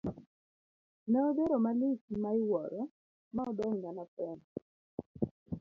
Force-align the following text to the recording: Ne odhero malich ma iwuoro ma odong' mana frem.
Ne 1.11 1.19
odhero 1.29 1.57
malich 1.65 2.03
ma 2.21 2.29
iwuoro 2.39 2.81
ma 3.35 3.41
odong' 3.51 3.79
mana 3.83 4.03
frem. 4.13 4.39